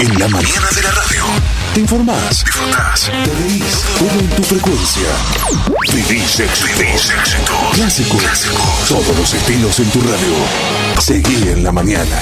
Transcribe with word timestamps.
En 0.00 0.18
la 0.18 0.28
mañana 0.28 0.66
de 0.74 0.82
la 0.82 0.90
radio. 0.92 1.24
Te 1.74 1.80
informás, 1.80 2.42
disfrutás, 2.42 3.10
te 3.22 3.34
reís, 3.34 3.84
todo 3.98 4.18
en 4.18 4.28
tu 4.30 4.42
frecuencia. 4.44 5.08
Vivís 5.92 6.40
éxito. 6.40 7.52
Clásico. 7.74 8.16
Todos 8.88 9.14
los 9.14 9.34
estilos 9.34 9.78
en 9.78 9.90
tu 9.90 10.00
radio. 10.00 11.02
Seguí 11.02 11.50
en 11.50 11.62
la 11.62 11.70
mañana. 11.70 12.18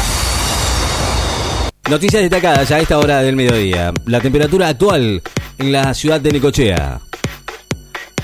Noticias 1.89 2.21
destacadas 2.23 2.69
a 2.73 2.81
esta 2.81 2.99
hora 2.99 3.23
del 3.23 3.37
mediodía. 3.37 3.93
La 4.07 4.21
temperatura 4.21 4.67
actual 4.67 5.23
en 5.59 5.71
la 5.71 5.95
ciudad 5.95 6.21
de 6.21 6.33
Necochea. 6.33 7.01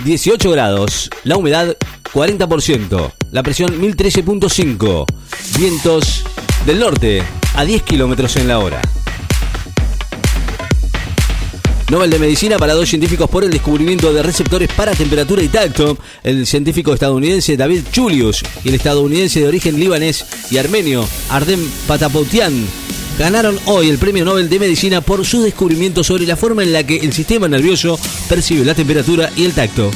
18 0.02 0.50
grados. 0.50 1.10
La 1.22 1.36
humedad 1.36 1.76
40%. 2.12 3.12
La 3.30 3.44
presión 3.44 3.80
1013.5. 3.80 5.04
Vientos 5.56 6.24
del 6.66 6.80
norte 6.80 7.22
a 7.54 7.64
10 7.64 7.84
kilómetros 7.84 8.34
en 8.34 8.48
la 8.48 8.58
hora. 8.58 8.80
Nobel 11.90 12.10
de 12.10 12.18
Medicina 12.18 12.56
para 12.56 12.74
dos 12.74 12.88
científicos 12.88 13.28
por 13.28 13.44
el 13.44 13.50
descubrimiento 13.50 14.12
de 14.12 14.22
receptores 14.22 14.70
para 14.72 14.92
temperatura 14.92 15.42
y 15.42 15.48
tacto. 15.48 15.98
El 16.22 16.46
científico 16.46 16.94
estadounidense 16.94 17.56
David 17.56 17.82
Julius 17.94 18.42
y 18.64 18.68
el 18.68 18.74
estadounidense 18.76 19.40
de 19.40 19.48
origen 19.48 19.78
libanés 19.78 20.24
y 20.50 20.56
armenio 20.56 21.06
Ardem 21.28 21.60
Patapoutian 21.86 22.66
ganaron 23.18 23.58
hoy 23.66 23.90
el 23.90 23.98
Premio 23.98 24.24
Nobel 24.24 24.48
de 24.48 24.58
Medicina 24.58 25.00
por 25.00 25.24
su 25.24 25.42
descubrimiento 25.42 26.02
sobre 26.02 26.26
la 26.26 26.36
forma 26.36 26.62
en 26.62 26.72
la 26.72 26.84
que 26.84 26.96
el 26.96 27.12
sistema 27.12 27.48
nervioso 27.48 27.98
percibe 28.28 28.64
la 28.64 28.74
temperatura 28.74 29.30
y 29.36 29.44
el 29.44 29.52
tacto. 29.52 29.90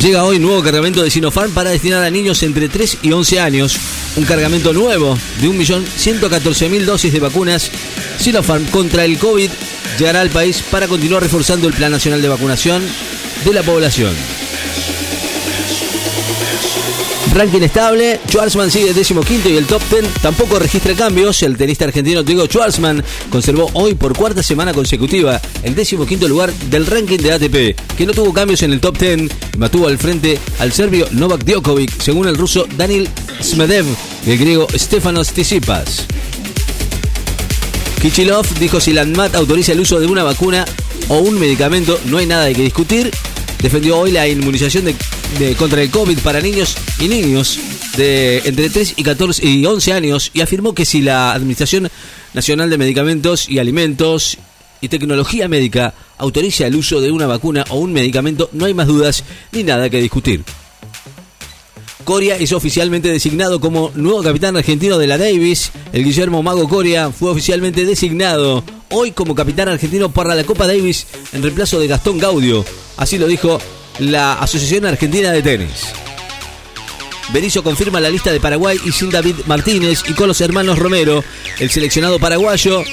Llega 0.00 0.24
hoy 0.24 0.38
nuevo 0.38 0.62
cargamento 0.62 1.02
de 1.02 1.10
Sinopharm 1.10 1.52
para 1.52 1.70
destinar 1.70 2.04
a 2.04 2.10
niños 2.10 2.42
entre 2.42 2.68
3 2.68 2.98
y 3.02 3.12
11 3.12 3.40
años. 3.40 3.78
Un 4.16 4.24
cargamento 4.24 4.74
nuevo 4.74 5.16
de 5.40 5.48
1.114.000 5.48 6.84
dosis 6.84 7.12
de 7.12 7.20
vacunas 7.20 7.70
Sinopharm 8.18 8.66
contra 8.66 9.06
el 9.06 9.18
COVID 9.18 9.50
llegará 9.98 10.20
al 10.20 10.30
país 10.30 10.62
para 10.70 10.88
continuar 10.88 11.22
reforzando 11.22 11.68
el 11.68 11.74
Plan 11.74 11.92
Nacional 11.92 12.22
de 12.22 12.28
Vacunación 12.28 12.82
de 13.44 13.52
la 13.52 13.62
población. 13.62 14.14
Ranking 17.34 17.62
estable, 17.62 18.20
Schwarzman 18.28 18.70
sigue 18.70 18.94
décimo 18.94 19.22
quinto 19.22 19.48
y 19.48 19.56
el 19.56 19.66
top 19.66 19.82
10 19.90 20.04
tampoco 20.22 20.56
registra 20.60 20.94
cambios. 20.94 21.42
El 21.42 21.56
tenista 21.56 21.84
argentino 21.84 22.22
Diego 22.22 22.46
Schwarzman 22.46 23.02
conservó 23.28 23.68
hoy 23.72 23.94
por 23.94 24.16
cuarta 24.16 24.40
semana 24.40 24.72
consecutiva 24.72 25.40
el 25.64 25.74
décimo 25.74 26.06
quinto 26.06 26.28
lugar 26.28 26.52
del 26.70 26.86
ranking 26.86 27.18
de 27.18 27.32
ATP, 27.32 27.96
que 27.96 28.06
no 28.06 28.12
tuvo 28.12 28.32
cambios 28.32 28.62
en 28.62 28.72
el 28.72 28.78
top 28.78 28.98
10 28.98 29.30
y 29.54 29.58
mantuvo 29.58 29.88
al 29.88 29.98
frente 29.98 30.38
al 30.60 30.72
serbio 30.72 31.08
Novak 31.10 31.44
Djokovic, 31.44 32.00
según 32.00 32.28
el 32.28 32.36
ruso 32.36 32.68
Daniel 32.76 33.08
Smedev 33.42 33.86
y 34.24 34.30
el 34.30 34.38
griego 34.38 34.68
Stefanos 34.72 35.32
Tsitsipas. 35.32 36.06
Kichilov 38.04 38.46
dijo 38.60 38.80
si 38.80 38.92
la 38.92 39.00
ANMAT 39.00 39.34
autoriza 39.34 39.72
el 39.72 39.80
uso 39.80 39.98
de 39.98 40.06
una 40.06 40.22
vacuna 40.22 40.66
o 41.08 41.20
un 41.20 41.40
medicamento, 41.40 41.98
no 42.04 42.18
hay 42.18 42.26
nada 42.26 42.44
de 42.44 42.54
que 42.54 42.60
discutir. 42.60 43.10
Defendió 43.62 43.98
hoy 43.98 44.10
la 44.12 44.28
inmunización 44.28 44.84
de 44.84 45.54
contra 45.54 45.80
el 45.80 45.88
COVID 45.88 46.18
para 46.18 46.42
niños 46.42 46.76
y 47.00 47.08
niños 47.08 47.58
de 47.96 48.42
entre 48.44 48.68
3 48.68 48.92
y 48.98 49.02
14 49.02 49.46
y 49.46 49.64
11 49.64 49.92
años 49.94 50.30
y 50.34 50.42
afirmó 50.42 50.74
que 50.74 50.84
si 50.84 51.00
la 51.00 51.32
Administración 51.32 51.88
Nacional 52.34 52.68
de 52.68 52.76
Medicamentos 52.76 53.48
y 53.48 53.58
Alimentos 53.58 54.36
y 54.82 54.90
Tecnología 54.90 55.48
Médica 55.48 55.94
autoriza 56.18 56.66
el 56.66 56.76
uso 56.76 57.00
de 57.00 57.10
una 57.10 57.26
vacuna 57.26 57.64
o 57.70 57.78
un 57.78 57.94
medicamento, 57.94 58.50
no 58.52 58.66
hay 58.66 58.74
más 58.74 58.86
dudas 58.86 59.24
ni 59.50 59.62
nada 59.62 59.88
que 59.88 60.02
discutir. 60.02 60.44
Coria 62.04 62.36
es 62.36 62.52
oficialmente 62.52 63.08
designado 63.08 63.60
como 63.60 63.90
nuevo 63.94 64.22
capitán 64.22 64.56
argentino 64.56 64.98
de 64.98 65.06
la 65.06 65.18
Davis. 65.18 65.72
El 65.92 66.04
Guillermo 66.04 66.42
Mago 66.42 66.68
Coria 66.68 67.10
fue 67.10 67.30
oficialmente 67.30 67.84
designado 67.84 68.62
hoy 68.90 69.12
como 69.12 69.34
capitán 69.34 69.68
argentino 69.68 70.10
para 70.10 70.34
la 70.34 70.44
Copa 70.44 70.66
Davis 70.66 71.06
en 71.32 71.42
reemplazo 71.42 71.80
de 71.80 71.86
Gastón 71.86 72.18
Gaudio. 72.18 72.64
Así 72.98 73.18
lo 73.18 73.26
dijo 73.26 73.58
la 73.98 74.34
Asociación 74.34 74.84
Argentina 74.84 75.32
de 75.32 75.42
Tenis. 75.42 75.86
Berizzo 77.32 77.64
confirma 77.64 78.00
la 78.00 78.10
lista 78.10 78.30
de 78.30 78.40
Paraguay 78.40 78.78
y 78.84 78.92
sin 78.92 79.10
David 79.10 79.36
Martínez 79.46 80.02
y 80.06 80.12
con 80.12 80.28
los 80.28 80.40
hermanos 80.42 80.78
Romero. 80.78 81.24
El 81.58 81.70
seleccionado 81.70 82.18
paraguayo, 82.18 82.84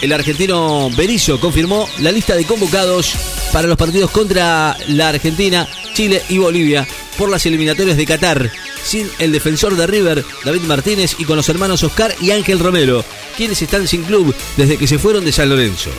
el 0.00 0.12
argentino 0.12 0.88
Berizzo, 0.96 1.40
confirmó 1.40 1.88
la 1.98 2.12
lista 2.12 2.36
de 2.36 2.44
convocados 2.44 3.12
para 3.52 3.66
los 3.66 3.76
partidos 3.76 4.10
contra 4.12 4.76
la 4.88 5.08
Argentina, 5.08 5.68
Chile 5.94 6.22
y 6.28 6.38
Bolivia 6.38 6.86
por 7.16 7.30
las 7.30 7.46
eliminatorias 7.46 7.96
de 7.96 8.06
Qatar. 8.06 8.50
Sin 8.84 9.10
el 9.18 9.32
defensor 9.32 9.76
de 9.76 9.86
River, 9.86 10.24
David 10.44 10.62
Martínez, 10.62 11.16
y 11.18 11.24
con 11.24 11.36
los 11.36 11.48
hermanos 11.48 11.82
Oscar 11.82 12.14
y 12.20 12.30
Ángel 12.30 12.58
Romero, 12.58 13.04
quienes 13.36 13.60
están 13.62 13.88
sin 13.88 14.04
club 14.04 14.34
desde 14.56 14.76
que 14.76 14.86
se 14.86 14.98
fueron 14.98 15.24
de 15.24 15.32
San 15.32 15.48
Lorenzo. 15.48 15.90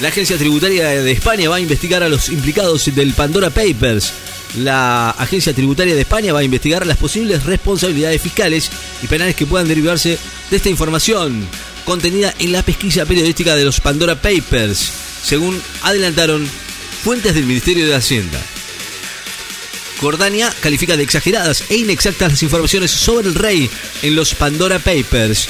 La 0.00 0.08
agencia 0.08 0.38
tributaria 0.38 0.88
de 0.88 1.12
España 1.12 1.50
va 1.50 1.56
a 1.56 1.60
investigar 1.60 2.02
a 2.02 2.08
los 2.08 2.30
implicados 2.30 2.94
del 2.94 3.12
Pandora 3.12 3.50
Papers. 3.50 4.12
La 4.56 5.10
agencia 5.10 5.52
tributaria 5.52 5.94
de 5.94 6.00
España 6.00 6.32
va 6.32 6.40
a 6.40 6.44
investigar 6.44 6.86
las 6.86 6.96
posibles 6.96 7.44
responsabilidades 7.44 8.20
fiscales 8.20 8.70
y 9.02 9.06
penales 9.06 9.36
que 9.36 9.46
puedan 9.46 9.68
derivarse 9.68 10.18
de 10.50 10.56
esta 10.56 10.70
información 10.70 11.46
contenida 11.84 12.34
en 12.38 12.52
la 12.52 12.62
pesquisa 12.62 13.04
periodística 13.04 13.54
de 13.56 13.64
los 13.64 13.80
Pandora 13.80 14.14
Papers, 14.20 14.90
según 15.22 15.60
adelantaron 15.82 16.46
fuentes 17.02 17.34
del 17.34 17.44
Ministerio 17.44 17.86
de 17.86 17.94
Hacienda. 17.94 18.40
Jordania 20.00 20.50
califica 20.60 20.96
de 20.96 21.02
exageradas 21.02 21.64
e 21.68 21.76
inexactas 21.76 22.30
las 22.32 22.42
informaciones 22.42 22.90
sobre 22.90 23.28
el 23.28 23.34
rey 23.34 23.68
en 24.02 24.16
los 24.16 24.34
Pandora 24.34 24.78
Papers. 24.78 25.46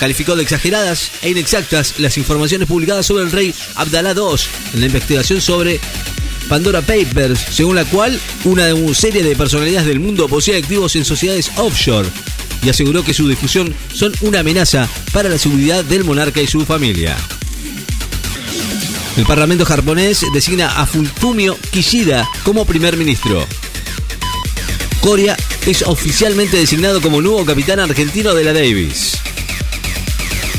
Calificó 0.00 0.34
de 0.34 0.42
exageradas 0.42 1.12
e 1.22 1.30
inexactas 1.30 2.00
las 2.00 2.18
informaciones 2.18 2.66
publicadas 2.66 3.06
sobre 3.06 3.22
el 3.22 3.30
rey 3.30 3.54
Abdalá 3.76 4.12
II 4.12 4.40
en 4.74 4.80
la 4.80 4.86
investigación 4.86 5.40
sobre 5.40 5.78
Pandora 6.48 6.82
Papers, 6.82 7.38
según 7.52 7.76
la 7.76 7.84
cual 7.84 8.18
una 8.42 8.70
serie 8.92 9.22
de 9.22 9.36
personalidades 9.36 9.86
del 9.86 10.00
mundo 10.00 10.28
posee 10.28 10.58
activos 10.58 10.96
en 10.96 11.04
sociedades 11.04 11.52
offshore 11.56 12.08
y 12.64 12.70
aseguró 12.70 13.04
que 13.04 13.14
su 13.14 13.28
difusión 13.28 13.72
son 13.94 14.12
una 14.22 14.40
amenaza 14.40 14.88
para 15.12 15.28
la 15.28 15.38
seguridad 15.38 15.84
del 15.84 16.02
monarca 16.02 16.42
y 16.42 16.48
su 16.48 16.66
familia. 16.66 17.16
El 19.16 19.26
Parlamento 19.26 19.64
japonés 19.64 20.24
designa 20.32 20.80
a 20.80 20.86
Fumio 20.86 21.56
Kishida 21.70 22.28
como 22.44 22.64
primer 22.64 22.96
ministro. 22.96 23.46
Coria 25.02 25.36
es 25.66 25.82
oficialmente 25.82 26.56
designado 26.56 27.00
como 27.00 27.20
nuevo 27.20 27.44
capitán 27.44 27.80
argentino 27.80 28.34
de 28.34 28.44
la 28.44 28.52
Davis. 28.52 29.18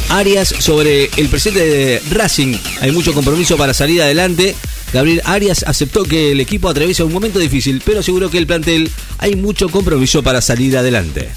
Arias 0.10 0.54
sobre 0.60 1.10
el 1.16 1.30
presente 1.30 1.66
de 1.66 2.02
Racing. 2.12 2.58
Hay 2.82 2.92
mucho 2.92 3.14
compromiso 3.14 3.56
para 3.56 3.74
salir 3.74 4.02
adelante. 4.02 4.54
Gabriel 4.92 5.22
Arias 5.24 5.64
aceptó 5.66 6.04
que 6.04 6.34
el 6.34 6.42
equipo 6.42 6.68
atraviesa 6.68 7.06
un 7.06 7.14
momento 7.14 7.40
difícil, 7.40 7.82
pero 7.86 8.02
aseguró 8.02 8.30
que 8.30 8.38
el 8.38 8.46
plantel 8.46 8.92
hay 9.18 9.38
mucho 9.38 9.70
compromiso 9.70 10.22
para 10.24 10.42
salir 10.42 10.78
adelante. 10.78 11.30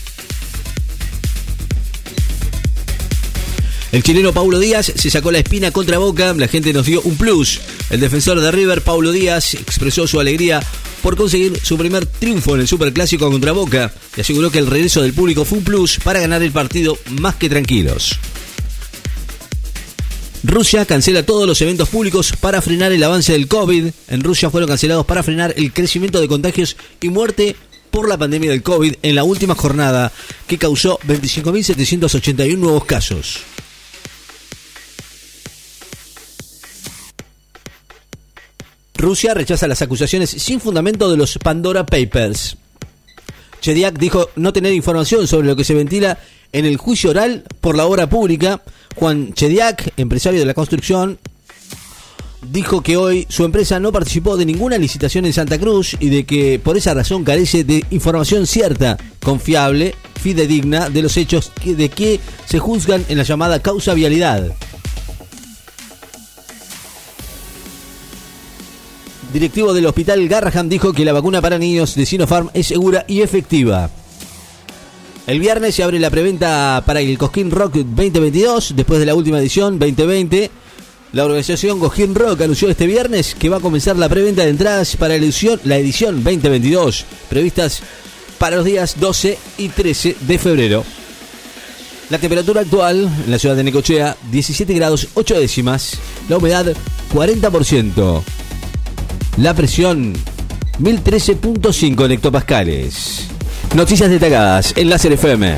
El 3.92 4.02
chileno 4.02 4.32
Paulo 4.32 4.58
Díaz 4.58 4.92
se 4.96 5.10
sacó 5.10 5.30
la 5.30 5.38
espina 5.38 5.70
contra 5.70 5.98
Boca, 5.98 6.34
la 6.34 6.48
gente 6.48 6.72
nos 6.72 6.86
dio 6.86 7.00
un 7.02 7.16
plus. 7.16 7.60
El 7.88 8.00
defensor 8.00 8.40
de 8.40 8.50
River, 8.50 8.82
Paulo 8.82 9.12
Díaz, 9.12 9.54
expresó 9.54 10.08
su 10.08 10.18
alegría 10.18 10.60
por 11.06 11.16
conseguir 11.16 11.56
su 11.62 11.78
primer 11.78 12.04
triunfo 12.04 12.56
en 12.56 12.62
el 12.62 12.66
Superclásico 12.66 13.30
contra 13.30 13.52
Boca 13.52 13.92
y 14.16 14.22
aseguró 14.22 14.50
que 14.50 14.58
el 14.58 14.66
regreso 14.66 15.02
del 15.02 15.12
público 15.12 15.44
fue 15.44 15.58
un 15.58 15.62
plus 15.62 16.00
para 16.02 16.18
ganar 16.18 16.42
el 16.42 16.50
partido 16.50 16.98
más 17.20 17.36
que 17.36 17.48
tranquilos. 17.48 18.18
Rusia 20.42 20.84
cancela 20.84 21.22
todos 21.22 21.46
los 21.46 21.60
eventos 21.60 21.90
públicos 21.90 22.32
para 22.40 22.60
frenar 22.60 22.90
el 22.90 23.04
avance 23.04 23.30
del 23.30 23.46
COVID. 23.46 23.86
En 24.08 24.20
Rusia 24.20 24.50
fueron 24.50 24.68
cancelados 24.68 25.06
para 25.06 25.22
frenar 25.22 25.54
el 25.56 25.72
crecimiento 25.72 26.20
de 26.20 26.26
contagios 26.26 26.76
y 27.00 27.08
muerte 27.08 27.54
por 27.92 28.08
la 28.08 28.18
pandemia 28.18 28.50
del 28.50 28.64
COVID 28.64 28.94
en 29.00 29.14
la 29.14 29.22
última 29.22 29.54
jornada, 29.54 30.10
que 30.48 30.58
causó 30.58 30.98
25.781 31.06 32.58
nuevos 32.58 32.84
casos. 32.84 33.42
Rusia 39.06 39.34
rechaza 39.34 39.68
las 39.68 39.82
acusaciones 39.82 40.30
sin 40.30 40.58
fundamento 40.58 41.08
de 41.08 41.16
los 41.16 41.38
Pandora 41.38 41.86
Papers. 41.86 42.56
Chediak 43.60 43.96
dijo 44.00 44.30
no 44.34 44.52
tener 44.52 44.72
información 44.72 45.28
sobre 45.28 45.46
lo 45.46 45.54
que 45.54 45.62
se 45.62 45.74
ventila 45.74 46.18
en 46.50 46.64
el 46.64 46.76
juicio 46.76 47.10
oral 47.10 47.44
por 47.60 47.76
la 47.76 47.86
obra 47.86 48.08
pública. 48.08 48.62
Juan 48.96 49.32
Chediak, 49.32 49.92
empresario 49.96 50.40
de 50.40 50.46
la 50.46 50.54
construcción, 50.54 51.20
dijo 52.50 52.82
que 52.82 52.96
hoy 52.96 53.26
su 53.28 53.44
empresa 53.44 53.78
no 53.78 53.92
participó 53.92 54.36
de 54.36 54.44
ninguna 54.44 54.76
licitación 54.76 55.24
en 55.24 55.32
Santa 55.32 55.56
Cruz 55.60 55.96
y 56.00 56.08
de 56.08 56.26
que 56.26 56.58
por 56.58 56.76
esa 56.76 56.92
razón 56.92 57.22
carece 57.22 57.62
de 57.62 57.84
información 57.90 58.44
cierta, 58.44 58.96
confiable, 59.22 59.94
fidedigna 60.20 60.90
de 60.90 61.02
los 61.02 61.16
hechos 61.16 61.52
de 61.64 61.88
que 61.90 62.18
se 62.46 62.58
juzgan 62.58 63.04
en 63.08 63.18
la 63.18 63.22
llamada 63.22 63.62
causa 63.62 63.94
vialidad. 63.94 64.52
Directivo 69.32 69.72
del 69.72 69.86
hospital 69.86 70.26
Garraham 70.28 70.68
dijo 70.68 70.92
que 70.92 71.04
la 71.04 71.12
vacuna 71.12 71.40
para 71.40 71.58
niños 71.58 71.94
de 71.94 72.06
Sinopharm 72.06 72.50
es 72.54 72.66
segura 72.66 73.04
y 73.08 73.22
efectiva. 73.22 73.90
El 75.26 75.40
viernes 75.40 75.74
se 75.74 75.82
abre 75.82 75.98
la 75.98 76.10
preventa 76.10 76.82
para 76.86 77.00
el 77.00 77.18
Cosquín 77.18 77.50
Rock 77.50 77.74
2022, 77.74 78.74
después 78.76 79.00
de 79.00 79.06
la 79.06 79.14
última 79.14 79.38
edición 79.38 79.78
2020. 79.78 80.50
La 81.12 81.24
organización 81.24 81.80
Cosquín 81.80 82.14
Rock 82.14 82.42
anunció 82.42 82.68
este 82.68 82.86
viernes 82.86 83.34
que 83.34 83.48
va 83.48 83.56
a 83.56 83.60
comenzar 83.60 83.96
la 83.96 84.08
preventa 84.08 84.44
de 84.44 84.50
entradas 84.50 84.96
para 84.96 85.14
la 85.16 85.24
edición, 85.24 85.60
la 85.64 85.78
edición 85.78 86.22
2022, 86.22 87.04
previstas 87.28 87.82
para 88.38 88.56
los 88.56 88.64
días 88.64 89.00
12 89.00 89.38
y 89.58 89.68
13 89.68 90.16
de 90.20 90.38
febrero. 90.38 90.84
La 92.08 92.18
temperatura 92.18 92.60
actual 92.60 93.10
en 93.24 93.30
la 93.30 93.38
ciudad 93.38 93.56
de 93.56 93.64
Necochea, 93.64 94.16
17 94.30 94.72
grados 94.74 95.08
8 95.14 95.40
décimas. 95.40 95.98
La 96.28 96.36
humedad, 96.36 96.66
40%. 97.12 98.35
La 99.36 99.52
presión, 99.52 100.14
1013.5 100.80 102.10
hectopascales. 102.10 103.26
Noticias 103.74 104.08
destacadas 104.08 104.72
en 104.76 104.88
Láser 104.88 105.12
FM. 105.12 105.56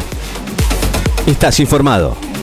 Estás 1.28 1.60
informado. 1.60 2.27